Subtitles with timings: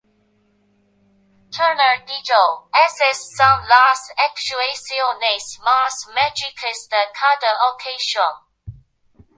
[1.55, 8.33] Turner dijo: "Esas son las actuaciones más mágicas de cada canción.